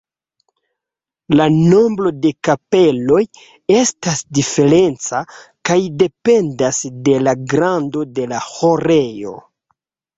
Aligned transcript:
La 1.39 1.45
nombro 1.57 2.13
de 2.23 2.31
kapeloj 2.49 3.21
estas 3.77 4.25
diferenca 4.41 5.23
kaj 5.71 5.81
dependas 6.03 6.85
de 7.11 7.19
la 7.31 7.41
grando 7.55 8.09
de 8.19 8.31
la 8.37 8.45
ĥorejo. 8.53 9.41